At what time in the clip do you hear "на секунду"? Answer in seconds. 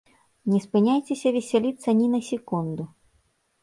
2.17-2.83